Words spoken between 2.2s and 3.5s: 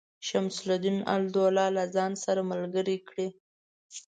سره ملګري کړي.